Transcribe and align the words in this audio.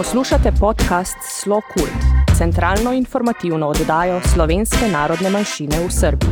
Poslušate 0.00 0.52
podcast 0.60 1.16
Slo 1.42 1.60
Kult, 1.74 2.02
centralno 2.38 2.92
informativno 2.92 3.66
oddajo 3.68 4.20
slovenske 4.34 4.88
narodne 4.92 5.30
manjšine 5.30 5.76
v 5.86 5.90
Srbiji. 5.90 6.30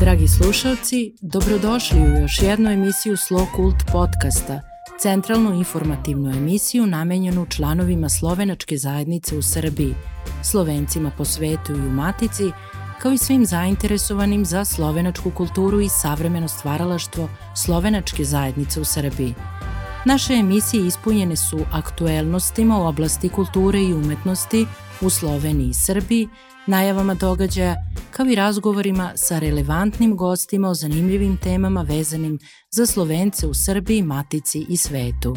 Dragi 0.00 0.28
slušalci, 0.28 1.12
dobrodošli 1.20 2.00
u 2.00 2.20
još 2.20 2.42
jednu 2.42 2.70
emisiju 2.70 3.16
Slo 3.16 3.46
Kult 3.56 3.76
podcasta, 3.92 4.60
centralnu 4.98 5.54
informativnu 5.54 6.30
emisiju 6.30 6.86
namenjenu 6.86 7.46
članovima 7.46 8.08
slovenačke 8.08 8.76
zajednice 8.76 9.36
u 9.36 9.42
Srbiji, 9.42 9.94
slovencima 10.42 11.10
po 11.18 11.24
svetu 11.24 11.72
i 11.72 11.86
u 11.86 11.90
Matici, 11.90 12.52
kao 12.98 13.12
i 13.12 13.18
svim 13.18 13.46
zainteresovanim 13.46 14.44
za 14.44 14.64
slovenačku 14.64 15.30
kulturu 15.30 15.80
i 15.80 15.88
savremeno 15.88 16.48
stvaralaštvo 16.48 17.28
slovenačke 17.64 18.24
zajednice 18.24 18.80
u 18.80 18.84
Srbiji. 18.84 19.34
Naše 20.04 20.32
emisije 20.34 20.86
ispunjene 20.86 21.36
su 21.36 21.60
aktuelnostima 21.72 22.78
u 22.78 22.86
oblasti 22.86 23.28
kulture 23.28 23.82
i 23.82 23.94
umetnosti 23.94 24.66
u 25.00 25.10
Sloveniji 25.10 25.68
i 25.68 25.74
Srbiji, 25.74 26.28
najavama 26.66 27.14
događaja, 27.14 27.76
kao 28.10 28.26
i 28.26 28.34
razgovorima 28.34 29.12
sa 29.14 29.38
relevantnim 29.38 30.16
gostima 30.16 30.68
o 30.68 30.74
zanimljivim 30.74 31.36
temama 31.36 31.82
vezanim 31.82 32.38
za 32.70 32.86
Slovence 32.86 33.46
u 33.46 33.54
Srbiji, 33.54 34.02
Matici 34.02 34.66
i 34.68 34.76
svetu. 34.76 35.36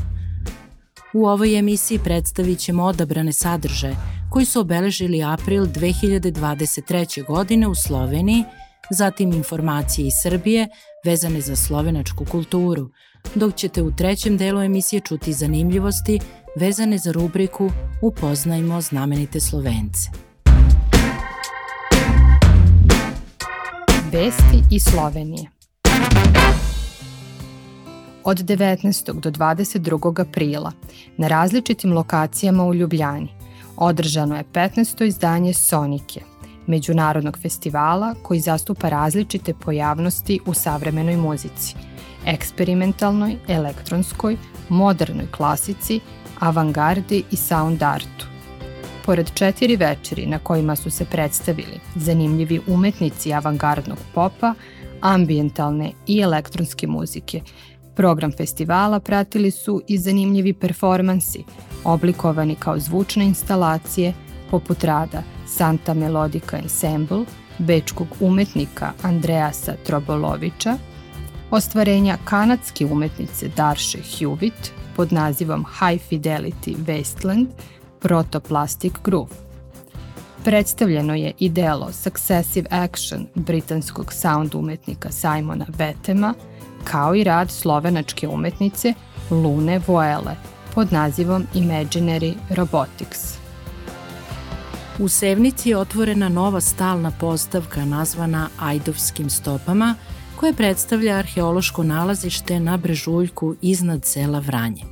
U 1.14 1.28
ovoj 1.28 1.60
emisiji 1.60 2.00
predstavit 2.00 2.60
ćemo 2.60 2.84
odabrane 2.84 3.34
sadržaje 3.34 4.19
koji 4.30 4.46
su 4.46 4.60
obeležili 4.60 5.24
april 5.24 5.66
2023. 5.66 7.26
godine 7.26 7.68
u 7.68 7.76
Sloveniji, 7.76 8.44
zatim 8.92 9.34
informacije 9.34 10.08
iz 10.08 10.14
Srbije 10.24 10.68
vezane 11.06 11.42
za 11.42 11.56
slovenačku 11.56 12.26
kulturu, 12.26 12.90
dok 13.36 13.56
ćete 13.56 13.82
u 13.82 13.92
trećem 13.92 14.38
delu 14.38 14.62
emisije 14.62 15.00
čuti 15.00 15.34
zanimljivosti 15.34 16.20
vezane 16.56 16.98
za 16.98 17.12
rubriku 17.12 17.72
Upoznajmo 18.02 18.82
znamenite 18.82 19.40
Slovence. 19.40 20.10
Vesti 24.12 24.64
iz 24.72 24.84
Slovenije 24.84 25.50
Od 28.24 28.38
19. 28.38 29.20
do 29.20 29.32
22. 29.32 30.22
aprila 30.22 30.72
na 31.18 31.28
različitim 31.28 31.94
lokacijama 31.94 32.66
u 32.66 32.74
Ljubljani 32.74 33.39
održano 33.80 34.38
je 34.38 34.44
15. 34.54 35.06
izdanje 35.06 35.54
Sonike, 35.54 36.22
međunarodnog 36.68 37.38
festivala 37.42 38.16
koji 38.24 38.40
zastupa 38.40 38.90
različite 38.90 39.54
pojavnosti 39.54 40.40
u 40.46 40.54
savremenoj 40.54 41.18
muzici, 41.18 41.76
eksperimentalnoj, 42.26 43.38
elektronskoj, 43.48 44.38
modernoj 44.70 45.28
klasici, 45.32 46.00
avangardi 46.40 47.24
i 47.32 47.36
sound 47.36 47.84
artu. 47.84 48.26
Pored 49.06 49.32
četiri 49.34 49.76
večeri 49.76 50.26
na 50.26 50.40
kojima 50.40 50.76
su 50.76 50.92
se 50.92 51.06
predstavili 51.06 51.80
zanimljivi 51.96 52.62
umetnici 52.68 53.34
avangardnog 53.34 53.98
popa, 54.14 54.54
ambientalne 55.02 55.92
i 56.08 56.20
elektronske 56.20 56.88
muzike, 56.88 57.42
program 58.00 58.32
festivala 58.32 59.00
pratili 59.00 59.52
su 59.52 59.82
i 59.88 59.98
zanimljivi 59.98 60.54
performansi– 60.54 61.44
oblikovani 61.84 62.56
kao 62.56 62.80
zvučne 62.80 63.26
instalacije 63.26 64.14
poput 64.52 64.84
rada 64.84 65.24
Santa 65.48 65.94
Melodica 65.94 66.58
Ensemble, 66.58 67.26
bečkog 67.58 68.08
umetnika 68.20 68.92
Andreasa 69.04 69.74
Trobolovića, 69.86 70.78
ostvarenja 71.52 72.18
kanadske 72.26 72.86
umetnice 72.86 73.48
Darše 73.56 73.98
Hewitt 73.98 74.72
pod 74.96 75.14
nazivom 75.14 75.66
High 75.80 76.04
Fidelity 76.10 76.76
Wasteland 76.86 77.48
Protoplastic 78.00 78.94
Groove. 79.04 79.36
Predstavljeno 80.44 81.16
je 81.16 81.34
i 81.40 81.50
delo 81.50 81.92
Successive 81.92 82.68
Action 82.70 83.28
britanskog 83.36 84.14
sound 84.14 84.56
umetnika 84.56 85.12
Simona 85.12 85.66
Betema, 85.78 86.34
kao 86.84 87.16
i 87.16 87.24
rad 87.24 87.52
slovenačke 87.52 88.28
umetnice 88.28 88.94
Lune 89.32 89.80
Voele– 89.88 90.36
pod 90.80 90.92
nazivom 90.92 91.48
Imaginary 91.54 92.34
Robotics. 92.50 93.38
U 95.00 95.08
Sevnici 95.08 95.70
je 95.70 95.78
otvorena 95.78 96.30
nova 96.30 96.62
stalna 96.62 97.12
postavka 97.20 97.86
nazvana 97.86 98.50
Ajdovskim 98.60 99.30
stopama, 99.30 99.96
koje 100.36 100.54
predstavlja 100.54 101.16
arheološko 101.16 101.84
nalazište 101.84 102.60
na 102.60 102.78
Brežuljku 102.78 103.56
iznad 103.62 104.06
sela 104.06 104.40
Vranje. 104.40 104.84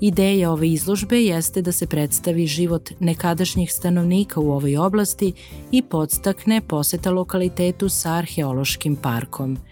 Ideja 0.00 0.50
ove 0.50 0.68
izložbe 0.68 1.22
jeste 1.22 1.62
da 1.62 1.72
se 1.72 1.86
predstavi 1.86 2.46
život 2.46 2.90
nekadašnjih 3.00 3.72
stanovnika 3.72 4.40
u 4.40 4.52
ovoj 4.52 4.76
oblasti 4.76 5.32
i 5.70 5.82
podstakne 5.82 6.60
poseta 6.60 7.10
lokalitetu 7.10 7.88
sa 7.88 8.12
arheološkim 8.12 8.96
parkom– 8.96 9.58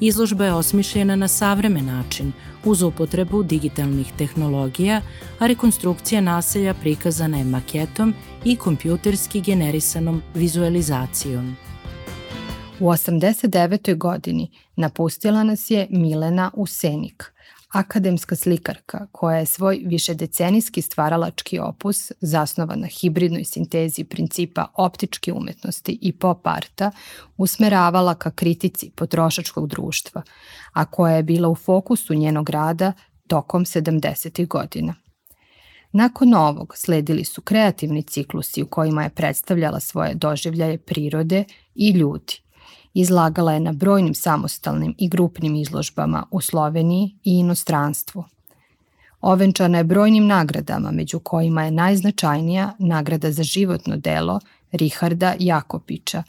Izložba 0.00 0.44
je 0.44 0.52
osmišljena 0.52 1.16
na 1.16 1.28
savremen 1.28 1.86
način, 1.86 2.32
uz 2.64 2.82
upotrebu 2.82 3.42
digitalnih 3.42 4.12
tehnologija, 4.18 5.00
a 5.38 5.46
rekonstrukcija 5.46 6.20
naselja 6.20 6.74
prikazana 6.74 7.38
je 7.38 7.44
maketom 7.44 8.14
i 8.44 8.56
kompjuterski 8.56 9.40
generisanom 9.40 10.22
vizualizacijom. 10.34 11.56
U 12.80 12.84
89. 12.84 13.96
godini 13.96 14.50
napustila 14.76 15.44
nas 15.44 15.70
je 15.70 15.86
Milena 15.90 16.50
Usenik, 16.54 17.33
akademska 17.74 18.36
slikarka 18.36 19.06
koja 19.12 19.38
je 19.38 19.46
svoj 19.46 19.82
višedecenijski 19.86 20.82
stvaralački 20.82 21.58
opus 21.58 22.12
zasnovan 22.20 22.80
na 22.80 22.86
hibridnoj 22.86 23.44
sintezi 23.44 24.04
principa 24.04 24.66
optičke 24.74 25.32
umetnosti 25.32 25.98
i 26.02 26.12
pop 26.12 26.46
arta 26.46 26.90
usmeravala 27.36 28.14
ka 28.14 28.30
kritici 28.30 28.90
potrošačkog 28.96 29.68
društva, 29.68 30.22
a 30.72 30.84
koja 30.84 31.16
je 31.16 31.22
bila 31.22 31.48
u 31.48 31.54
fokusu 31.54 32.14
njenog 32.14 32.50
rada 32.50 32.92
tokom 33.26 33.64
70. 33.64 34.48
godina. 34.48 34.94
Nakon 35.92 36.34
ovog 36.34 36.72
sledili 36.76 37.24
su 37.24 37.42
kreativni 37.42 38.02
ciklusi 38.02 38.62
u 38.62 38.66
kojima 38.66 39.02
je 39.02 39.10
predstavljala 39.10 39.80
svoje 39.80 40.14
doživljaje 40.14 40.78
prirode 40.78 41.44
i 41.74 41.90
ljudi, 41.90 42.43
Izlagala 42.94 43.52
je 43.52 43.60
na 43.60 43.72
brojnim 43.72 44.14
samostalnim 44.14 44.94
i 44.98 45.08
grupnim 45.08 45.56
izložbama 45.56 46.26
u 46.30 46.40
Sloveniji 46.40 47.16
i 47.24 47.38
inostranstvu. 47.38 48.24
Ovenčana 49.20 49.78
je 49.78 49.84
brojnim 49.84 50.26
nagradama, 50.26 50.90
među 50.90 51.18
kojima 51.18 51.64
je 51.64 51.70
najznačajnija 51.70 52.72
nagrada 52.78 53.32
za 53.32 53.42
životno 53.42 53.96
delo 53.96 54.40
Riharda 54.72 55.34
Jakopića, 55.38 56.22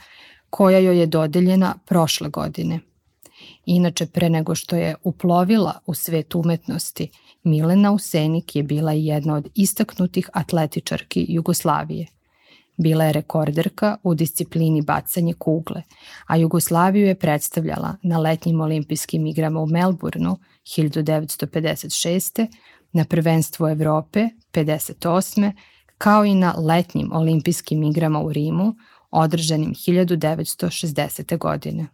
koja 0.50 0.80
joj 0.80 1.00
je 1.00 1.06
dodeljena 1.06 1.76
prošle 1.86 2.30
godine. 2.30 2.80
Inače, 3.66 4.06
pre 4.06 4.30
nego 4.30 4.56
što 4.56 4.76
je 4.76 4.96
uplovila 5.03 5.80
u 5.86 5.94
svet 5.94 6.36
umetnosti, 6.36 7.09
Milena 7.44 7.92
Usenik 7.92 8.56
je 8.56 8.64
bila 8.64 8.92
jedna 8.92 9.36
od 9.36 9.47
istaknutih 9.56 10.30
atletičarki 10.34 11.26
Jugoslavije. 11.30 12.08
Bila 12.78 13.06
je 13.06 13.13
rekorderka 13.13 13.97
u 14.03 14.16
disciplini 14.16 14.81
bacanje 14.81 15.34
kugle, 15.34 15.81
a 16.28 16.36
Jugoslaviju 16.36 17.08
je 17.08 17.19
predstavljala 17.19 17.96
na 18.03 18.19
letnjim 18.19 18.62
olimpijskim 18.62 19.25
igrama 19.25 19.59
u 19.59 19.68
Melbourneu 19.68 20.38
1956. 20.66 22.47
na 22.91 23.06
prvenstvu 23.06 23.68
Evrope 23.68 24.30
58. 24.53 25.52
kao 25.97 26.26
i 26.26 26.35
na 26.35 26.53
letnjim 26.58 27.11
olimpijskim 27.14 27.84
igrama 27.84 28.22
u 28.22 28.34
Rimu 28.34 28.76
održanim 29.11 29.73
1960. 29.73 31.38
godine. 31.38 31.88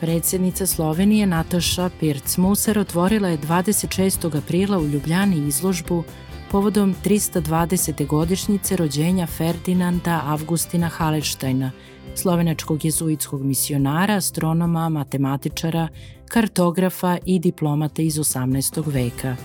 Predsednica 0.00 0.66
Slovenije 0.66 1.26
Nataša 1.26 1.90
Pirc-Musar 2.00 2.78
otvorila 2.78 3.28
je 3.28 3.38
26. 3.38 4.38
aprila 4.38 4.78
u 4.78 4.86
Ljubljani 4.86 5.48
izložbu 5.48 6.04
povodom 6.50 6.94
320. 7.04 8.06
godišnjice 8.06 8.76
rođenja 8.76 9.26
Ferdinanda 9.26 10.20
Avgustina 10.24 10.88
Haleštajna, 10.88 11.70
slovenačkog 12.14 12.84
jezuitskog 12.84 13.42
misionara, 13.42 14.14
astronoma, 14.14 14.88
matematičara, 14.88 15.88
kartografa 16.28 17.18
i 17.26 17.38
diplomata 17.38 18.02
iz 18.02 18.14
18. 18.14 18.82
veka. 18.86 19.36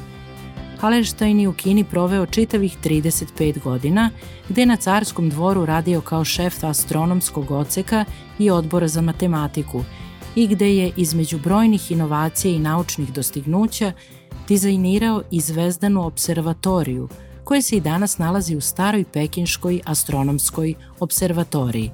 Haleštajn 0.79 1.39
je 1.39 1.47
u 1.47 1.53
Kini 1.53 1.83
proveo 1.83 2.25
čitavih 2.25 2.77
35 2.83 3.63
godina, 3.63 4.09
gde 4.49 4.65
na 4.65 4.75
carskom 4.75 5.29
dvoru 5.29 5.65
radio 5.65 6.01
kao 6.01 6.25
šef 6.25 6.63
astronomskog 6.63 7.51
oceka 7.51 8.05
i 8.39 8.49
odbora 8.49 8.87
za 8.87 9.01
matematiku 9.01 9.83
i 10.35 10.47
gde 10.47 10.75
je 10.75 10.91
između 10.97 11.39
brojnih 11.39 11.91
inovacija 11.91 12.55
i 12.55 12.59
naučnih 12.59 13.13
dostignuća 13.13 13.91
dizajnirao 14.47 15.21
i 15.31 15.41
zvezdanu 15.41 16.05
observatoriju, 16.05 17.09
koja 17.43 17.61
se 17.61 17.77
i 17.77 17.81
danas 17.81 18.17
nalazi 18.17 18.55
u 18.55 18.61
staroj 18.61 19.03
pekinškoj 19.13 19.81
astronomskoj 19.85 20.73
observatoriji. 20.99 21.91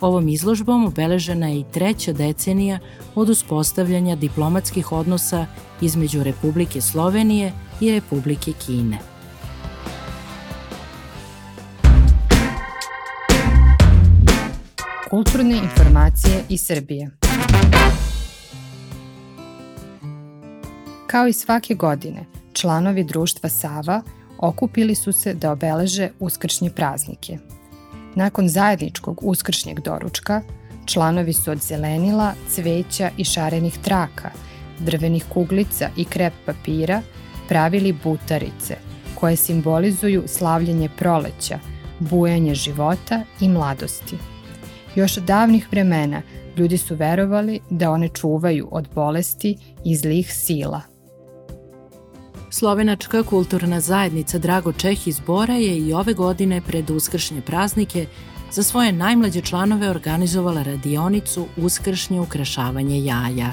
Ovom 0.00 0.28
izložbom 0.28 0.86
obeležena 0.86 1.48
je 1.48 1.60
i 1.60 1.64
treća 1.72 2.12
decenija 2.12 2.78
od 3.14 3.28
uspostavljanja 3.28 4.16
diplomatskih 4.16 4.92
odnosa 4.92 5.46
između 5.80 6.22
Republike 6.22 6.80
Slovenije 6.80 7.52
i 7.80 7.92
Republike 7.92 8.52
Kine. 8.66 8.98
Kulturne 15.10 15.56
informacije 15.56 16.44
iz 16.48 16.60
Srbije. 16.60 17.27
Kao 21.08 21.26
i 21.26 21.32
svake 21.32 21.74
godine, 21.74 22.24
članovi 22.52 23.04
društva 23.04 23.48
Sava 23.48 24.02
okupili 24.38 24.94
su 24.94 25.12
se 25.12 25.34
da 25.34 25.52
obeleže 25.52 26.10
uskršnje 26.18 26.70
praznike. 26.70 27.38
Nakon 28.14 28.48
zajedničkog 28.48 29.20
uskršnjeg 29.22 29.80
doručka, 29.80 30.42
članovi 30.86 31.32
su 31.32 31.50
od 31.50 31.58
zelenila, 31.58 32.32
cveća 32.48 33.10
i 33.16 33.24
šarenih 33.24 33.78
traka, 33.78 34.30
drvenih 34.78 35.24
kuglica 35.28 35.90
i 35.96 36.04
krep 36.04 36.32
papira 36.46 37.02
pravili 37.48 37.92
butarice, 38.04 38.76
koje 39.14 39.36
simbolizuju 39.36 40.24
slavljenje 40.26 40.88
proleća, 40.98 41.58
bujanje 41.98 42.54
života 42.54 43.22
i 43.40 43.48
mladosti. 43.48 44.18
Još 44.94 45.16
od 45.16 45.24
davnih 45.24 45.68
vremena 45.70 46.22
ljudi 46.56 46.78
su 46.78 46.94
verovali 46.94 47.60
da 47.70 47.90
one 47.90 48.08
čuvaju 48.08 48.68
od 48.70 48.88
bolesti 48.94 49.56
i 49.84 49.96
zlih 49.96 50.34
sila– 50.34 50.82
Slovenačka 52.58 53.22
kulturna 53.22 53.80
zajednica 53.80 54.38
Drago 54.38 54.72
Čeh 54.72 55.08
iz 55.08 55.20
Bora 55.20 55.54
je 55.54 55.78
i 55.78 55.92
ove 55.92 56.14
godine 56.14 56.60
pred 56.60 56.90
uskršnje 56.90 57.40
praznike 57.40 58.06
za 58.52 58.62
svoje 58.62 58.92
najmlađe 58.92 59.40
članove 59.40 59.90
organizovala 59.90 60.62
radionicu 60.62 61.46
Uskršnje 61.56 62.20
ukrašavanje 62.20 63.04
jaja. 63.04 63.52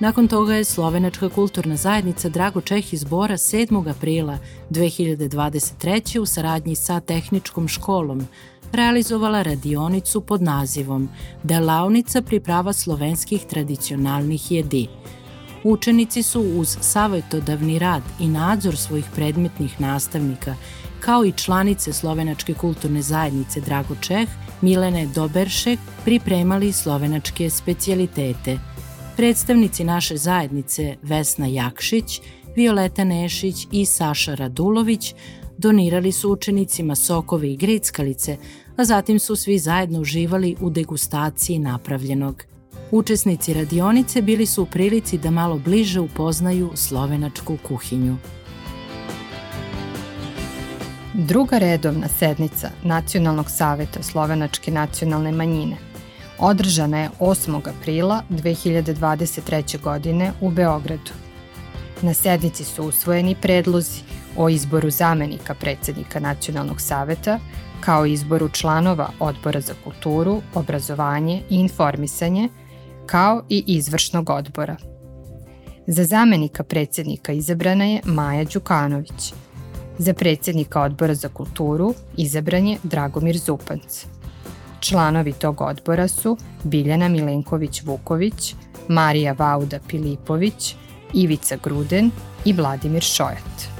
Nakon 0.00 0.28
toga 0.28 0.54
je 0.54 0.64
Slovenačka 0.64 1.28
kulturna 1.28 1.76
zajednica 1.76 2.28
Drago 2.28 2.60
Čeh 2.60 2.94
iz 2.94 3.04
Bora 3.04 3.36
7. 3.36 3.90
aprila 3.90 4.38
2023. 4.70 6.18
u 6.18 6.26
saradnji 6.26 6.74
sa 6.74 7.00
tehničkom 7.00 7.68
školom 7.68 8.26
realizovala 8.72 9.42
radionicu 9.42 10.20
pod 10.20 10.42
nazivom 10.42 11.08
Delavnica 11.42 12.22
priprava 12.22 12.72
slovenskih 12.72 13.44
tradicionalnih 13.44 14.52
jedi– 14.52 14.88
Učenici 15.64 16.22
su 16.22 16.40
uz 16.40 16.76
savjetodavni 16.80 17.78
rad 17.78 18.02
i 18.20 18.28
nadzor 18.28 18.76
svojih 18.76 19.04
predmetnih 19.14 19.80
nastavnika, 19.80 20.54
kao 21.00 21.24
i 21.24 21.32
članice 21.32 21.92
Slovenačke 21.92 22.54
kulturne 22.54 23.02
zajednice 23.02 23.60
Drago 23.60 23.94
Čeh, 24.00 24.28
Milene 24.60 25.06
Doberšek, 25.06 25.78
pripremali 26.04 26.72
slovenačke 26.72 27.50
specijalitete. 27.50 28.58
Predstavnici 29.16 29.84
naše 29.84 30.16
zajednice 30.16 30.96
Vesna 31.02 31.46
Jakšić, 31.46 32.20
Violeta 32.56 33.04
Nešić 33.04 33.66
i 33.72 33.86
Saša 33.86 34.34
Radulović 34.34 35.14
donirali 35.58 36.12
su 36.12 36.32
učenicima 36.32 36.94
sokove 36.94 37.52
i 37.52 37.56
grickalice, 37.56 38.36
a 38.76 38.84
zatim 38.84 39.18
su 39.18 39.36
svi 39.36 39.58
zajedno 39.58 40.00
uživali 40.00 40.56
u 40.60 40.70
degustaciji 40.70 41.58
napravljenog– 41.58 42.44
Učesnici 42.90 43.54
radionice 43.54 44.22
bili 44.22 44.46
su 44.46 44.62
u 44.62 44.66
prilici 44.66 45.18
da 45.18 45.30
malo 45.30 45.58
bliže 45.58 46.00
upoznaju 46.00 46.70
slovenačku 46.74 47.56
kuhinju. 47.62 48.16
Druga 51.14 51.58
redovna 51.58 52.08
sednica 52.08 52.70
Nacionalnog 52.82 53.50
saveta 53.50 54.02
Slovenačke 54.02 54.70
nacionalne 54.70 55.32
manjine 55.32 55.76
održana 56.38 56.98
je 56.98 57.10
8. 57.20 57.68
aprila 57.68 58.22
2023. 58.30 59.80
godine 59.80 60.32
u 60.40 60.50
Beogradu. 60.50 61.12
Na 62.02 62.14
sednici 62.14 62.64
su 62.64 62.84
usvojeni 62.84 63.36
predlozi 63.42 64.00
o 64.36 64.48
izboru 64.48 64.90
zamenika 64.90 65.54
predsednika 65.54 66.20
Nacionalnog 66.20 66.80
saveta, 66.80 67.38
kao 67.80 68.06
i 68.06 68.12
izboru 68.12 68.48
članova 68.48 69.10
Odbora 69.20 69.60
za 69.60 69.74
kulturu, 69.84 70.42
obrazovanje 70.54 71.42
i 71.50 71.56
informisanje– 71.56 72.48
kao 73.06 73.42
i 73.48 73.64
izvršnog 73.66 74.30
odbora. 74.30 74.76
Za 75.86 76.04
zamenika 76.04 76.64
predsednika 76.64 77.32
izabrana 77.32 77.84
je 77.84 78.00
Maja 78.04 78.44
Đukanović. 78.44 79.34
Za 79.98 80.14
predsednika 80.14 80.82
odbora 80.82 81.14
za 81.14 81.28
kulturu 81.28 81.94
izabran 82.16 82.66
je 82.66 82.78
Dragomir 82.82 83.38
Zupanc. 83.38 84.06
Članovi 84.80 85.32
tog 85.32 85.60
odbora 85.60 86.08
su 86.08 86.36
Biljana 86.64 87.08
Milenković-Vuković, 87.08 88.54
Marija 88.88 89.32
Vauda 89.38 89.78
Pilipović, 89.88 90.74
Ivica 91.14 91.56
Gruden 91.62 92.10
i 92.44 92.52
Vladimir 92.52 93.02
Šojat. 93.02 93.74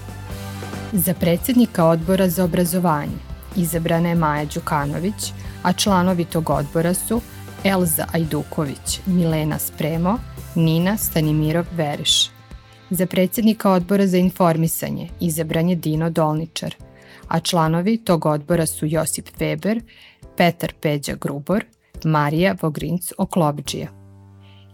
Za 0.92 1.14
predsednika 1.14 1.84
odbora 1.84 2.28
za 2.28 2.44
obrazovanje 2.44 3.18
izabrana 3.56 4.08
je 4.08 4.14
Maja 4.14 4.44
Đukanović, 4.44 5.32
a 5.62 5.72
članovi 5.72 6.24
tog 6.24 6.50
odbora 6.50 6.94
su 6.94 7.20
Elza 7.64 8.06
Ajduković, 8.12 9.00
Milena 9.06 9.58
Spremo, 9.58 10.18
Nina 10.54 10.96
Stanimirov 10.96 11.64
Veriš. 11.76 12.30
Za 12.90 13.06
predsednika 13.06 13.70
odbora 13.70 14.06
za 14.06 14.18
informisanje 14.18 15.08
izabran 15.20 15.68
je 15.68 15.76
Dino 15.76 16.10
Dolničar, 16.10 16.74
a 17.28 17.40
članovi 17.40 17.96
tog 17.96 18.26
odbora 18.26 18.66
su 18.66 18.86
Josip 18.86 19.28
Weber, 19.38 19.80
Petar 20.36 20.72
Peđa 20.80 21.14
Grubor, 21.20 21.64
Marija 22.04 22.54
Vogrinc 22.62 23.12
Oklobđija. 23.18 23.88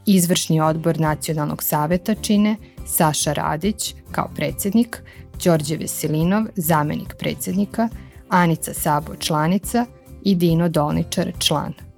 Izvršni 0.06 0.60
odbor 0.60 1.00
Nacionalnog 1.00 1.62
saveta 1.62 2.14
čine 2.14 2.56
Saša 2.86 3.32
Radić 3.32 3.94
kao 4.12 4.30
predsednik, 4.36 5.02
Đorđe 5.44 5.76
Veselinov, 5.76 6.44
zamenik 6.56 7.14
predsednika, 7.18 7.88
Anica 8.28 8.74
Sabo 8.74 9.16
članica 9.16 9.86
i 10.24 10.34
Dino 10.34 10.68
Dolničar 10.68 11.32
član. 11.38 11.89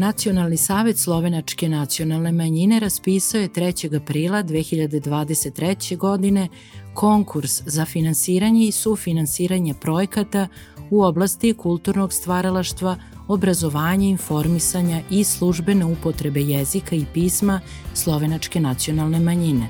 Nacionalni 0.00 0.56
savet 0.56 0.98
Slovenačke 0.98 1.68
nacionalne 1.68 2.32
manjine 2.32 2.80
raspisao 2.80 3.40
je 3.40 3.48
3. 3.48 3.96
aprila 3.96 4.42
2023. 4.42 5.96
godine 5.96 6.48
konkurs 6.94 7.62
za 7.66 7.84
finansiranje 7.84 8.66
i 8.66 8.72
sufinansiranje 8.72 9.74
projekata 9.74 10.48
u 10.90 11.02
oblasti 11.02 11.54
kulturnog 11.54 12.12
stvaralaštva, 12.12 12.96
obrazovanja, 13.28 14.08
informisanja 14.08 15.02
i 15.10 15.24
službene 15.24 15.84
upotrebe 15.84 16.40
jezika 16.40 16.96
i 16.96 17.04
pisma 17.14 17.60
Slovenačke 17.94 18.60
nacionalne 18.60 19.20
manjine. 19.20 19.68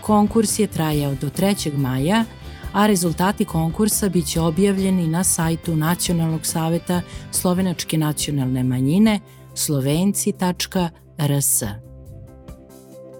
Konkurs 0.00 0.58
je 0.58 0.66
trajao 0.66 1.14
do 1.14 1.30
3. 1.30 1.76
maja, 1.76 2.24
a 2.72 2.86
rezultati 2.86 3.44
konkursa 3.44 4.08
biće 4.08 4.40
objavljeni 4.40 5.06
na 5.06 5.24
sajtu 5.24 5.76
Nacionalnog 5.76 6.46
saveta 6.46 7.02
Slovenačke 7.30 7.98
nacionalne 7.98 8.62
manjine– 8.62 9.20
slovenci.rs. 9.54 11.62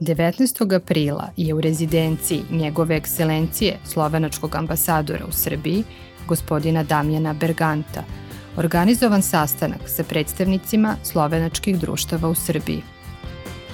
19. 0.01 0.77
aprila 0.77 1.31
je 1.37 1.55
u 1.55 1.61
rezidenciji 1.61 2.43
njegove 2.51 2.97
ekscelencije 2.97 3.79
slovenačkog 3.85 4.55
ambasadora 4.55 5.27
u 5.29 5.33
Srbiji, 5.33 5.85
gospodina 6.29 6.83
Damjana 6.83 7.33
Berganta, 7.33 8.05
organizovan 8.57 9.23
sastanak 9.23 9.81
sa 9.87 10.05
predstavnicima 10.05 10.97
slovenačkih 11.03 11.79
društava 11.79 12.29
u 12.29 12.35
Srbiji. 12.35 12.83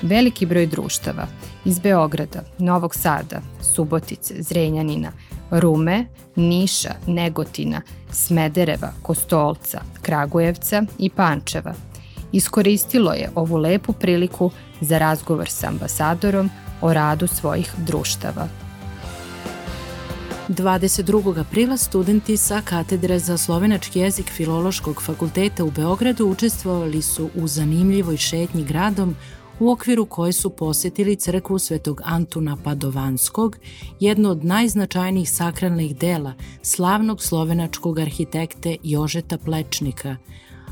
Veliki 0.02 0.46
broj 0.46 0.66
društava 0.66 1.26
iz 1.64 1.78
Beograda, 1.78 2.42
Novog 2.58 2.94
Sada, 2.94 3.40
Subotice, 3.60 4.42
Zrenjanina, 4.42 5.12
Rume, 5.50 6.06
Niša, 6.36 6.94
Negotina, 7.06 7.82
Smedereva, 8.12 8.92
Kostolca, 9.02 9.80
Kragujevca 10.02 10.82
i 10.98 11.10
Pančeva– 11.10 11.74
iskoristilo 12.32 13.12
je 13.12 13.30
ovu 13.34 13.56
lepu 13.56 13.92
priliku 13.92 14.50
za 14.80 14.98
razgovor 14.98 15.48
sa 15.48 15.68
ambasadorom 15.68 16.50
o 16.80 16.92
radu 16.92 17.26
svojih 17.26 17.72
društava. 17.78 18.48
22. 20.48 21.40
aprila 21.40 21.76
studenti 21.76 22.36
sa 22.36 22.62
katedre 22.64 23.18
za 23.18 23.38
slovenački 23.38 23.98
jezik 23.98 24.30
Filološkog 24.30 25.02
fakulteta 25.02 25.64
u 25.64 25.70
Beogradu 25.70 26.26
učestvovali 26.26 27.02
su 27.02 27.30
u 27.34 27.48
zanimljivoj 27.48 28.16
šetnji 28.16 28.64
gradom 28.64 29.16
u 29.60 29.70
okviru 29.70 30.06
koje 30.06 30.32
su 30.32 30.50
posetili 30.50 31.16
crkvu 31.16 31.58
Svetog 31.58 32.00
Antuna 32.04 32.56
Padovanskog, 32.64 33.56
jedno 34.00 34.30
od 34.30 34.44
najznačajnijih 34.44 35.30
sakralnih 35.30 35.96
dela 35.96 36.34
slavnog 36.62 37.22
slovenačkog 37.22 37.98
arhitekte 37.98 38.76
Jožeta 38.82 39.38
Plečnika– 39.38 40.16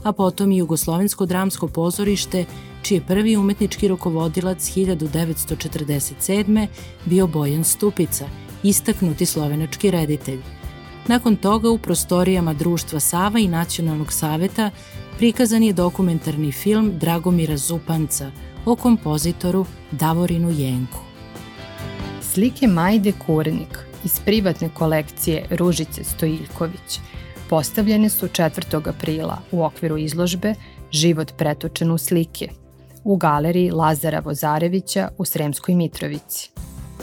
a 0.08 0.12
potom 0.12 0.52
i 0.52 0.56
Jugoslovensko 0.56 1.26
dramsko 1.26 1.68
pozorište, 1.68 2.44
čiji 2.82 2.96
je 2.96 3.06
prvi 3.06 3.36
umetnički 3.36 3.88
rukovodilac 3.88 4.58
1947. 4.58 6.66
bio 7.04 7.26
Bojan 7.26 7.64
Stupica, 7.64 8.28
istaknuti 8.62 9.26
slovenački 9.26 9.90
reditelj. 9.90 10.40
Nakon 11.06 11.36
toga 11.36 11.70
u 11.70 11.78
prostorijama 11.78 12.54
Društva 12.54 13.00
Sava 13.00 13.38
i 13.38 13.48
Nacionalnog 13.48 14.12
saveta 14.12 14.70
prikazan 15.18 15.62
je 15.62 15.72
dokumentarni 15.72 16.52
film 16.52 16.92
Dragomira 16.98 17.56
Zupanca 17.56 18.30
o 18.64 18.76
kompozitoru 18.76 19.66
Davorinu 19.90 20.50
Jenku. 20.50 20.98
Slike 22.22 22.66
Majde 22.66 23.12
Kurnik 23.26 23.78
iz 24.04 24.20
privatne 24.24 24.68
kolekcije 24.74 25.46
Ružice 25.50 26.04
Stojiljković 26.04 27.00
postavljene 27.48 28.08
su 28.08 28.26
4. 28.26 28.88
aprila 28.88 29.38
u 29.52 29.64
okviru 29.64 29.98
izložbe 29.98 30.54
Život 30.92 31.32
pretočen 31.36 31.90
u 31.90 31.98
slike 31.98 32.48
u 33.04 33.16
galeriji 33.16 33.70
Lazara 33.70 34.20
Vozarevića 34.20 35.08
u 35.18 35.24
Sremskoj 35.24 35.74
Mitrovici. 35.74 36.50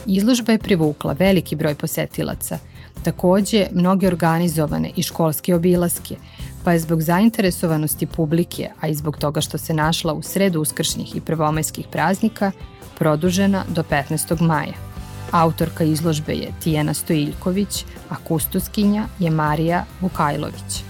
Izložba 0.05 0.51
je 0.51 0.59
privukla 0.59 1.15
veliki 1.19 1.55
broj 1.55 1.75
posetilaca, 1.75 2.57
takođe 3.03 3.67
mnoge 3.71 4.07
organizovane 4.07 4.91
i 4.95 5.03
školske 5.03 5.55
obilaske, 5.55 6.15
pa 6.63 6.73
je 6.73 6.79
zbog 6.79 7.01
zainteresovanosti 7.01 8.05
publike, 8.05 8.69
a 8.81 8.87
i 8.87 8.95
zbog 8.95 9.17
toga 9.17 9.41
što 9.41 9.57
se 9.57 9.73
našla 9.73 10.13
u 10.13 10.21
sredu 10.21 10.61
uskršnjih 10.61 11.15
i 11.15 11.21
prvomajskih 11.21 11.87
praznika, 11.91 12.51
produžena 12.97 13.63
do 13.69 13.83
15. 13.83 14.41
maja. 14.41 14.94
Autorka 15.31 15.83
izložbe 15.83 16.33
je 16.33 16.51
Tijena 16.63 16.93
Stojiljković, 16.93 17.85
a 18.09 18.15
kustuskinja 18.27 19.05
je 19.19 19.31
Marija 19.31 19.85
Vukajlović. 20.01 20.83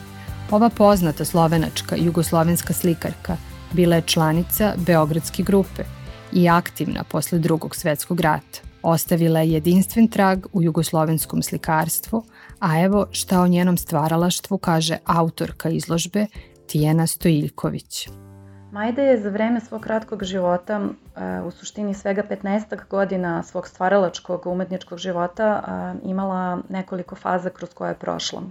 Ova 0.52 0.70
poznata 0.70 1.26
slovenačka 1.26 1.96
jugoslovenska 1.96 2.74
slikarka 2.74 3.38
bila 3.74 3.96
je 3.96 4.02
članica 4.02 4.74
Beogradske 4.78 5.44
grupe 5.44 5.84
i 6.34 6.50
aktivna 6.50 7.04
posle 7.04 7.40
drugog 7.40 7.76
svetskog 7.76 8.20
rata. 8.20 8.60
Ostavila 8.82 9.40
je 9.40 9.52
jedinstven 9.52 10.08
trag 10.08 10.46
u 10.54 10.64
jugoslovenskom 10.64 11.44
slikarstvu, 11.44 12.24
a 12.60 12.82
evo 12.82 13.08
šta 13.12 13.42
o 13.42 13.48
njenom 13.48 13.78
stvaralaštvu 13.78 14.58
kaže 14.58 14.98
autorka 15.06 15.70
izložbe 15.70 16.26
Tijena 16.68 17.08
Stojiljković. 17.08 18.10
Majda 18.76 19.02
je 19.02 19.18
za 19.18 19.30
vreme 19.30 19.60
svog 19.60 19.82
kratkog 19.82 20.24
života, 20.24 20.80
e, 20.80 21.42
u 21.42 21.52
suštini 21.52 21.94
svega 21.94 22.24
15 22.30 22.88
godina 22.90 23.44
svog 23.44 23.68
stvaralačkog 23.68 24.46
umetničkog 24.46 24.98
života, 24.98 25.64
e, 25.68 26.08
imala 26.10 26.60
nekoliko 26.70 27.16
faza 27.16 27.50
kroz 27.50 27.74
koje 27.74 27.92
je 27.92 28.00
prošla. 28.00 28.42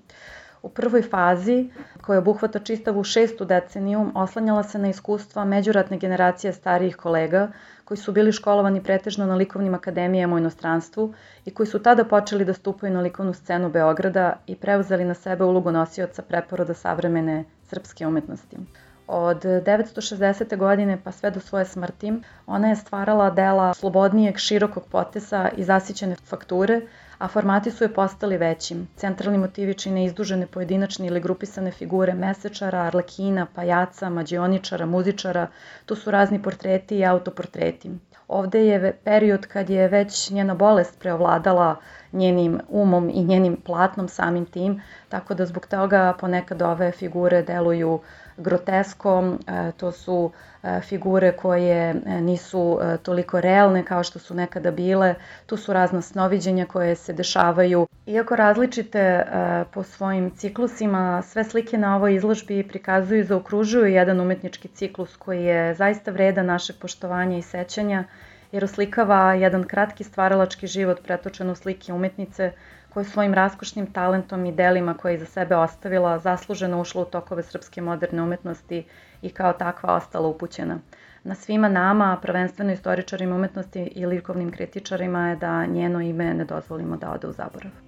U 0.63 0.69
prvoj 0.69 1.03
fazi, 1.03 1.69
koja 2.01 2.19
obuhvata 2.19 2.59
čistavu 2.59 3.05
šestu 3.05 3.45
deceniju, 3.45 4.07
oslanjala 4.15 4.63
se 4.63 4.79
na 4.79 4.89
iskustva 4.89 5.45
međuratne 5.45 5.99
generacije 5.99 6.53
starijih 6.53 6.97
kolega, 6.97 7.49
koji 7.85 7.99
su 7.99 8.13
bili 8.13 8.33
školovani 8.33 8.83
pretežno 8.83 9.27
na 9.27 9.35
likovnim 9.35 9.75
akademijama 9.75 10.37
u 10.37 10.39
inostranstvu 10.39 11.15
i 11.45 11.51
koji 11.51 11.67
su 11.67 11.83
tada 11.83 12.05
počeli 12.05 12.45
da 12.45 12.53
stupaju 12.53 12.93
na 12.93 13.01
likovnu 13.01 13.35
scenu 13.35 13.71
Beograda 13.71 14.33
i 14.47 14.57
preuzeli 14.57 15.05
na 15.05 15.15
sebe 15.15 15.45
ulogu 15.45 15.73
nosioca 15.73 16.23
preporoda 16.23 16.75
savremene 16.75 17.45
srpske 17.69 18.07
umetnosti. 18.07 18.57
Od 19.07 19.45
960. 19.45 20.57
godine 20.57 20.99
pa 21.05 21.13
sve 21.13 21.31
do 21.31 21.41
svoje 21.41 21.65
smrti, 21.65 22.13
ona 22.47 22.69
je 22.69 22.77
stvarala 22.77 23.31
dela 23.31 23.75
slobodnijeg, 23.75 24.39
širokog 24.39 24.85
potesa 24.91 25.49
i 25.57 25.65
zasićene 25.65 26.17
fakture, 26.17 26.81
a 27.19 27.29
formati 27.29 27.71
su 27.71 27.85
je 27.85 27.95
postali 27.95 28.37
većim. 28.37 28.89
Centralni 28.97 29.39
motivi 29.39 29.75
čine 29.75 30.05
izdužene 30.05 30.47
pojedinačne 30.47 31.07
ili 31.07 31.21
grupisane 31.21 31.71
figure 31.71 32.15
mesečara, 32.15 32.79
arlekina, 32.79 33.47
pajaca, 33.55 34.11
mađioničara, 34.11 34.87
muzičara, 34.87 35.47
tu 35.87 35.97
su 35.97 36.11
razni 36.11 36.43
portreti 36.43 36.99
i 36.99 37.07
autoportreti. 37.07 37.91
Ovde 38.29 38.67
je 38.67 38.93
period 39.05 39.47
kad 39.47 39.71
je 39.71 39.89
već 39.89 40.31
njena 40.31 40.55
bolest 40.55 40.99
preovladala 40.99 41.77
njenim 42.13 42.61
umom 42.69 43.11
i 43.15 43.25
njenim 43.25 43.57
platnom 43.57 44.09
samim 44.09 44.47
tim, 44.47 44.83
tako 45.09 45.35
da 45.35 45.47
zbog 45.47 45.67
toga 45.67 46.15
ponekad 46.21 46.63
ove 46.63 46.93
figure 46.93 47.43
deluju 47.43 48.01
grotesko, 48.37 49.37
e, 49.47 49.73
to 49.77 49.93
su 49.93 50.31
e, 50.63 50.81
figure 50.81 51.33
koje 51.33 51.91
e, 51.91 52.21
nisu 52.21 52.79
toliko 53.03 53.41
realne 53.41 53.85
kao 53.85 54.03
što 54.03 54.19
su 54.19 54.35
nekada 54.35 54.71
bile, 54.71 55.15
tu 55.47 55.57
su 55.57 55.73
razna 55.73 56.03
snoviđenja 56.03 56.67
koje 56.67 56.95
se 56.95 57.13
dešavaju. 57.13 57.87
Iako 58.07 58.37
različite 58.37 59.25
po 59.71 59.83
svojim 59.83 60.31
ciklusima, 60.31 61.23
sve 61.23 61.45
slike 61.45 61.79
na 61.79 61.97
ovoj 61.97 62.15
izložbi 62.15 62.69
prikazuju 62.69 63.21
i 63.21 63.25
zaokružuju 63.25 63.87
jedan 63.87 64.21
umetnički 64.21 64.69
ciklus 64.69 65.17
koji 65.17 65.45
je 65.45 65.75
zaista 65.75 66.11
vredan 66.11 66.47
našeg 66.47 66.77
poštovanja 66.77 67.39
i 67.39 67.43
sećanja, 67.43 68.05
jer 68.55 68.65
oslikava 68.65 69.35
jedan 69.35 69.65
kratki 69.65 70.05
stvaralački 70.05 70.67
život 70.67 71.03
pretočen 71.03 71.51
u 71.51 71.55
slike 71.55 71.93
umetnice 71.93 72.53
koja 72.89 73.05
svojim 73.05 73.35
raskošnim 73.35 73.87
talentom 73.93 74.45
i 74.47 74.53
delima 74.53 74.95
koje 74.95 75.13
je 75.13 75.19
za 75.19 75.27
sebe 75.27 75.57
ostavila 75.57 76.19
zasluženo 76.19 76.81
ušla 76.81 77.03
u 77.03 77.05
tokove 77.05 77.43
srpske 77.43 77.81
moderne 77.81 78.23
umetnosti 78.23 78.85
i 79.23 79.31
kao 79.31 79.53
takva 79.53 79.95
ostala 79.95 80.29
upućena. 80.29 80.79
Na 81.25 81.35
svima 81.35 81.69
nama, 81.69 82.19
prvenstveno 82.23 82.73
istoričarima 82.73 83.37
umetnosti 83.37 83.83
i 83.83 84.07
likovnim 84.07 84.53
kritičarima 84.53 85.29
je 85.29 85.37
da 85.37 85.67
njeno 85.67 86.01
ime 86.01 86.35
ne 86.35 86.45
dozvolimo 86.45 86.97
da 86.97 87.11
ode 87.11 87.27
u 87.27 87.33
zaborav. 87.33 87.84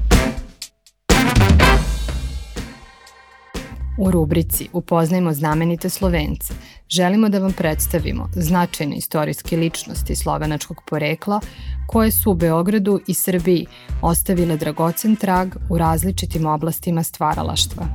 U 4.00 4.12
rubrici 4.12 4.70
Upoznajmo 4.74 5.34
znamenite 5.34 5.90
Slovence 5.90 6.54
želimo 6.90 7.30
da 7.30 7.40
vam 7.40 7.54
predstavimo 7.54 8.30
značajne 8.36 8.96
istorijske 8.96 9.58
ličnosti 9.58 10.16
slovenačkog 10.16 10.82
porekla 10.90 11.40
koje 11.88 12.12
su 12.12 12.32
u 12.32 12.34
Beogradu 12.34 13.00
i 13.08 13.14
Srbiji 13.14 13.66
ostavile 14.02 14.58
dragocen 14.58 15.16
trag 15.16 15.48
u 15.70 15.78
različitim 15.78 16.46
oblastima 16.46 17.04
stvaralaštva. 17.04 17.88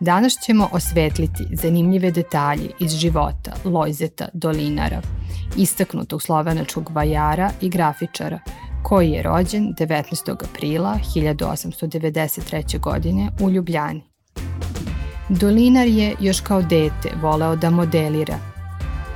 Danas 0.00 0.32
ćemo 0.46 0.68
osvetliti 0.72 1.46
zanimljive 1.52 2.10
detalje 2.10 2.70
iz 2.80 2.92
života 2.92 3.52
Lojzeta 3.64 4.28
Dolinara, 4.32 5.02
istaknutog 5.56 6.22
slovenačkog 6.22 6.90
vajara 6.90 7.50
i 7.60 7.68
grafičara, 7.68 8.40
koji 8.82 9.10
je 9.10 9.22
rođen 9.22 9.74
19. 9.78 10.30
aprila 10.50 10.98
1893. 11.14 12.80
godine 12.80 13.30
u 13.40 13.50
Ljubljani. 13.50 14.09
Dolinar 15.30 15.86
je 15.86 16.14
još 16.20 16.40
kao 16.40 16.62
dete 16.62 17.10
voleo 17.22 17.56
da 17.56 17.70
modelira. 17.70 18.38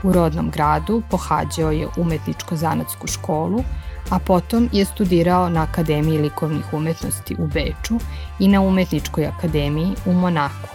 U 0.03 0.13
rodnom 0.13 0.51
gradu 0.51 1.03
pohađao 1.11 1.73
je 1.73 1.89
umetničko-zanatsku 1.97 3.07
školu, 3.07 3.61
a 4.11 4.19
potom 4.19 4.69
je 4.73 4.85
studirao 4.85 5.49
na 5.49 5.63
Akademiji 5.63 6.19
likovnih 6.19 6.73
umetnosti 6.73 7.37
u 7.39 7.47
Beču 7.47 7.99
i 8.39 8.49
na 8.49 8.61
Umetničkoj 8.61 9.27
akademiji 9.27 9.89
u 10.07 10.13
Monaku. 10.13 10.69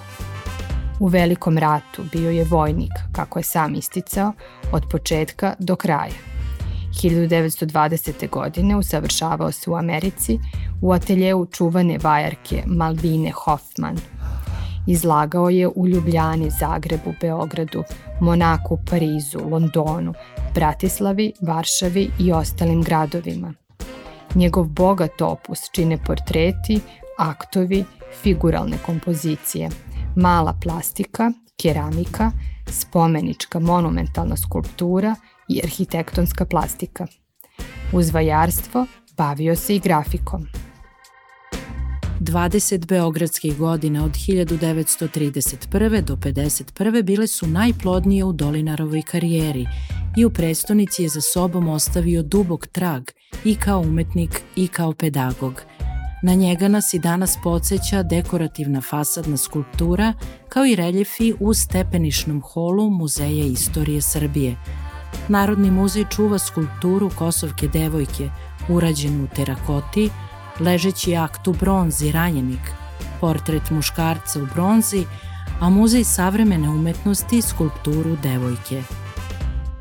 U 1.00 1.08
Velikom 1.08 1.58
ratu 1.58 2.04
bio 2.12 2.30
je 2.30 2.44
vojnik, 2.44 2.94
kako 3.12 3.40
je 3.40 3.44
sam 3.44 3.76
isticao, 3.76 4.34
od 4.72 4.84
početka 4.92 5.54
do 5.60 5.76
kraja. 5.76 6.20
1920. 7.04 8.30
godine 8.30 8.76
usavršavao 8.76 9.52
se 9.52 9.70
u 9.70 9.76
Americi 9.76 10.40
u 10.82 10.92
ateljeu 10.92 11.46
čuvane 11.46 11.98
vajarke 12.04 12.64
Malvine 12.66 13.32
Hoffman– 13.32 13.98
Izlagao 14.90 15.50
je 15.50 15.68
u 15.68 15.88
Ljubljani, 15.88 16.50
Zagrebu, 16.50 17.14
Beogradu, 17.22 17.84
Monaku, 18.22 18.78
Parizu, 18.90 19.40
Londonu, 19.50 20.14
Bratislavi, 20.54 21.34
Varšavi 21.42 22.12
i 22.20 22.32
ostalim 22.32 22.82
gradovima. 22.82 23.54
Njegov 24.36 24.66
bogat 24.66 25.22
opus 25.22 25.60
čine 25.72 25.98
portreti, 26.06 26.80
aktovi, 27.18 27.86
figuralne 28.22 28.78
kompozicije, 28.86 29.70
mala 30.16 30.54
plastika, 30.62 31.32
keramika, 31.62 32.32
spomenička 32.68 33.60
monumentalna 33.60 34.38
skulptura 34.38 35.16
i 35.50 35.62
arhitektonska 35.64 36.46
plastika. 36.46 37.08
Uz 37.94 38.14
vajarstvo 38.14 38.86
bavio 39.18 39.56
se 39.56 39.76
i 39.76 39.80
grafikom. 39.80 40.48
20 42.20 42.86
beogradskih 42.86 43.58
godina 43.58 44.06
od 44.06 44.12
1931. 44.12 46.02
do 46.02 46.16
51. 46.16 47.04
bile 47.04 47.28
su 47.28 47.48
najplodnije 47.48 48.24
u 48.24 48.34
Dolinarovoj 48.34 49.02
karijeri 49.02 49.66
i 50.18 50.26
u 50.26 50.30
prestonici 50.30 51.04
je 51.04 51.10
za 51.10 51.22
sobom 51.22 51.68
ostavio 51.68 52.24
dubog 52.24 52.68
trag 52.68 53.04
i 53.46 53.56
kao 53.56 53.80
umetnik 53.80 54.42
i 54.56 54.68
kao 54.68 54.94
pedagog. 54.94 55.62
Na 56.24 56.34
njega 56.34 56.68
nas 56.68 56.94
i 56.94 57.00
danas 57.00 57.38
podsjeća 57.44 58.04
dekorativna 58.04 58.82
fasadna 58.82 59.38
skulptura 59.38 60.14
kao 60.50 60.66
i 60.66 60.76
reljefi 60.76 61.34
u 61.40 61.54
stepenišnom 61.54 62.42
holu 62.42 62.90
Muzeja 62.90 63.46
istorije 63.46 64.02
Srbije, 64.02 64.56
Narodni 65.28 65.72
muzej 65.72 66.06
čuva 66.10 66.40
skulpturu 66.40 67.10
Kosovke 67.18 67.68
devojke, 67.68 68.30
urađenu 68.70 69.24
u 69.24 69.28
terakoti, 69.36 70.10
ležeći 70.60 71.16
akt 71.16 71.48
u 71.48 71.54
bronzi 71.54 72.12
ranjenik, 72.12 72.72
portret 73.22 73.70
muškarca 73.70 74.40
u 74.40 74.46
bronzi, 74.54 75.06
a 75.60 75.70
Muzej 75.70 76.04
savremene 76.04 76.70
umetnosti 76.70 77.42
skulpturu 77.42 78.18
devojke. 78.24 78.84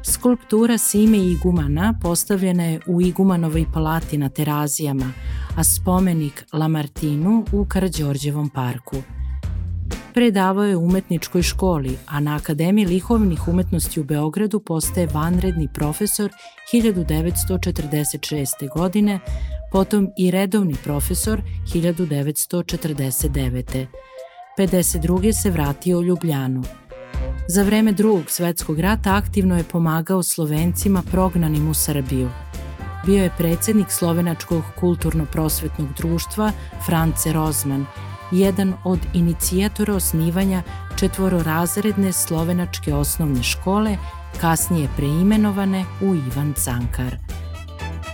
Skulptura 0.04 0.78
Sime 0.78 1.18
Igumana 1.18 1.94
postavljena 2.02 2.64
je 2.64 2.80
u 2.86 3.02
Igumanovoj 3.02 3.66
palati 3.72 4.18
na 4.18 4.28
Terazijama, 4.28 5.12
a 5.56 5.64
spomenik 5.64 6.44
Lamartinu 6.52 7.44
u 7.52 7.64
Karadžorđevom 7.64 8.48
parku. 8.48 8.96
Predavao 10.18 10.64
je 10.64 10.76
u 10.76 10.84
umetničkoj 10.84 11.42
školi, 11.42 11.98
a 12.06 12.20
na 12.20 12.36
Akademiji 12.36 12.86
lihovnih 12.86 13.48
umetnosti 13.48 14.00
u 14.00 14.04
Beogradu 14.04 14.60
postaje 14.60 15.06
vanredni 15.06 15.68
profesor 15.74 16.30
1946. 16.72 18.68
godine, 18.74 19.20
potom 19.72 20.08
i 20.16 20.30
redovni 20.30 20.74
profesor 20.84 21.42
1949. 21.74 23.86
52. 24.58 25.32
se 25.32 25.50
vratio 25.50 25.98
u 25.98 26.02
Ljubljanu. 26.02 26.62
Za 27.48 27.62
vreme 27.62 27.92
drugog 27.92 28.30
svetskog 28.30 28.80
rata 28.80 29.14
aktivno 29.14 29.56
je 29.56 29.64
pomagao 29.64 30.22
Slovencima 30.22 31.02
prognanim 31.10 31.70
u 31.70 31.74
Srbiju. 31.74 32.28
Bio 33.06 33.22
je 33.22 33.34
predsednik 33.38 33.90
Slovenačkog 33.90 34.62
kulturno-prosvetnog 34.80 35.88
društva 35.96 36.52
France 36.86 37.32
Rozman, 37.32 37.86
jedan 38.30 38.74
od 38.84 38.98
inicijatora 39.14 39.94
osnivanja 39.94 40.62
četvororazredne 40.98 42.12
slovenačke 42.12 42.94
osnovne 42.94 43.42
škole, 43.42 43.96
kasnije 44.40 44.88
preimenovane 44.96 45.84
u 46.00 46.14
Ivan 46.14 46.54
Cankar. 46.56 47.16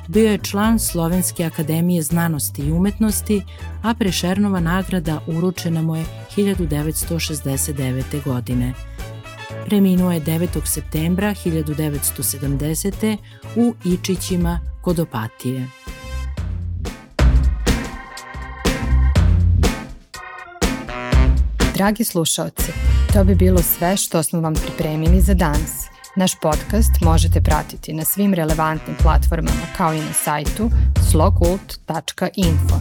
Bio 0.09 0.31
je 0.31 0.39
član 0.39 0.79
Slovenske 0.79 1.45
akademije 1.45 2.03
znanosti 2.03 2.63
i 2.63 2.73
umetnosti, 2.73 3.43
a 3.83 3.95
Prešernova 3.95 4.61
nagrada 4.61 5.21
uručena 5.27 5.83
mu 5.83 5.97
je 5.97 6.05
1969. 6.37 8.25
godine. 8.25 8.75
Preminuo 9.67 10.13
je 10.13 10.21
9. 10.21 10.67
septembra 10.67 11.35
1970. 11.35 13.17
u 13.57 13.75
Ičićima 13.85 14.61
kod 14.83 14.99
Opatije. 14.99 15.69
Dragi 21.75 22.05
slušaoci, 22.05 22.73
to 23.13 23.25
bi 23.25 23.35
bilo 23.35 23.63
sve 23.63 23.97
što 23.97 24.23
smo 24.23 24.41
vam 24.41 24.55
pripremili 24.55 25.21
za 25.21 25.35
danas. 25.35 25.87
Naš 26.17 26.33
podcast 26.43 26.91
možete 27.01 27.41
pratiti 27.41 27.93
na 27.93 28.05
svim 28.05 28.35
relevantnim 28.35 28.97
platformama 29.03 29.67
kao 29.77 29.95
i 29.95 29.99
na 29.99 30.13
sajtu 30.13 30.71
slokult.info. 31.11 32.81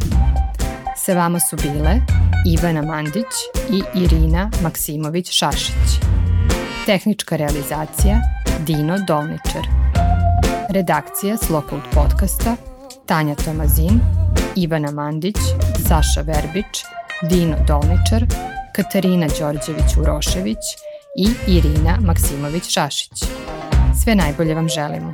Sa 0.97 1.13
vama 1.13 1.39
su 1.39 1.55
bile 1.55 1.99
Ivana 2.47 2.81
Mandić 2.81 3.33
i 3.69 3.81
Irina 4.03 4.49
Maksimović-Šašić. 4.63 6.05
Tehnička 6.85 7.35
realizacija 7.35 8.21
Dino 8.59 8.97
Dolničar. 9.07 9.67
Redakcija 10.69 11.37
Slokult 11.37 11.83
podcasta 11.93 12.55
Tanja 13.05 13.35
Tomazin, 13.35 13.99
Ivana 14.55 14.91
Mandić, 14.91 15.37
Saša 15.87 16.21
Verbić, 16.21 16.83
Dino 17.29 17.57
Dolničar, 17.67 18.52
Katarina 18.75 19.27
Đorđević-Urošević 19.27 20.63
i 21.17 21.27
Irina 21.47 21.97
Maksimović-Šašić. 22.01 23.25
Sve 24.03 24.15
najbolje 24.15 24.55
vam 24.55 24.69
želimo. 24.69 25.13